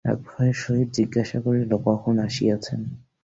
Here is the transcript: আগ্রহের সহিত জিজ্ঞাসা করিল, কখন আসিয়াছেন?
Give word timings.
আগ্রহের 0.05 0.55
সহিত 0.63 0.89
জিজ্ঞাসা 0.97 1.37
করিল, 1.45 1.71
কখন 1.87 2.15
আসিয়াছেন? 2.19 2.81